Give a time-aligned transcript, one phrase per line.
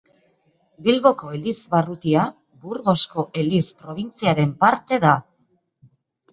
[0.87, 2.25] Bilboko elizbarrutia
[2.65, 5.17] Burgosko eliz probintziaren parte da.